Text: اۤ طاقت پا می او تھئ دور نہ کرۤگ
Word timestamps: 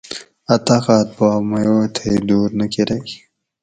اۤ 0.53 0.59
طاقت 0.67 1.07
پا 1.17 1.27
می 1.49 1.61
او 1.71 1.77
تھئ 1.95 2.13
دور 2.27 2.49
نہ 2.59 2.65
کرۤگ 2.73 3.05